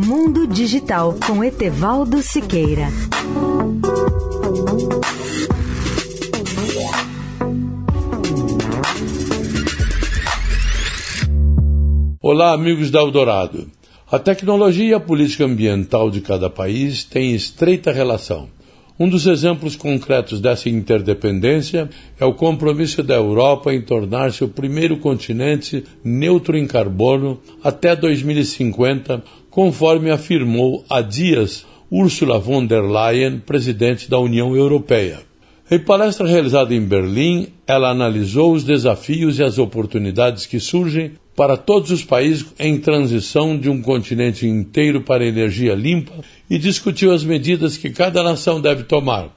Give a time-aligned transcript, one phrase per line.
[0.00, 2.86] Mundo Digital com Etevaldo Siqueira.
[12.22, 13.66] Olá, amigos da Eldorado.
[14.08, 18.48] A tecnologia e a política ambiental de cada país têm estreita relação.
[19.00, 21.88] Um dos exemplos concretos dessa interdependência
[22.18, 29.22] é o compromisso da Europa em tornar-se o primeiro continente neutro em carbono até 2050,
[29.50, 35.20] conforme afirmou há dias Ursula von der Leyen, presidente da União Europeia.
[35.70, 41.56] Em palestra realizada em Berlim, ela analisou os desafios e as oportunidades que surgem para
[41.56, 46.12] todos os países em transição de um continente inteiro para energia limpa
[46.50, 49.28] e discutiu as medidas que cada nação deve tomar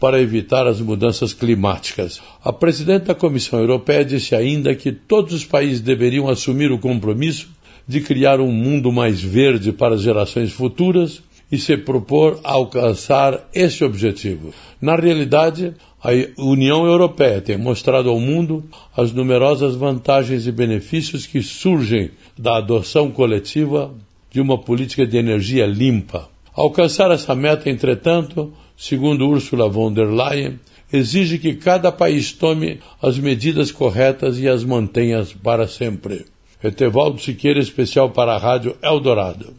[0.00, 2.18] para evitar as mudanças climáticas.
[2.42, 7.50] A presidente da Comissão Europeia disse ainda que todos os países deveriam assumir o compromisso
[7.86, 11.22] de criar um mundo mais verde para as gerações futuras
[11.52, 14.54] e se propor a alcançar esse objetivo.
[14.80, 18.64] Na realidade, a União Europeia tem mostrado ao mundo
[18.96, 23.92] as numerosas vantagens e benefícios que surgem da adoção coletiva
[24.30, 26.28] de uma política de energia limpa.
[26.54, 30.58] Alcançar essa meta, entretanto, segundo Ursula von der Leyen,
[30.92, 36.24] exige que cada país tome as medidas corretas e as mantenha para sempre.
[36.62, 39.54] Etevaldo Siqueira, especial para a Rádio Eldorado.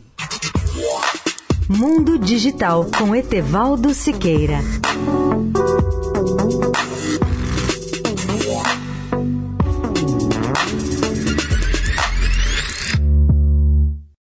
[1.69, 4.59] Mundo Digital com Etevaldo Siqueira.